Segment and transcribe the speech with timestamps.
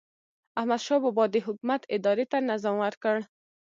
[0.59, 3.15] احمدشاه بابا د حکومت ادارې ته نظم ورکړ.